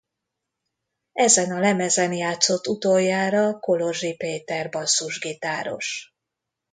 Ezen 1.13 1.51
a 1.51 1.59
lemezen 1.59 2.13
játszott 2.13 2.67
utoljára 2.67 3.59
Kolozsi 3.59 4.15
Péter 4.15 4.69
basszusgitáros. 4.69 6.13